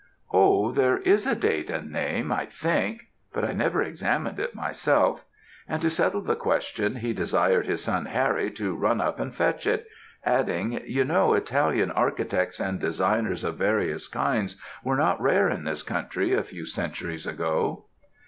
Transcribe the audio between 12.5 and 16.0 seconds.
and designers of various kinds, were not rare in this